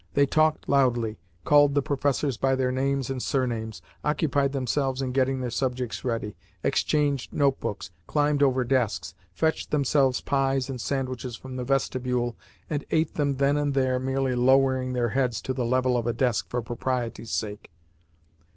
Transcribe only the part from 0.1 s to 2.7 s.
They talked loudly, called the professors by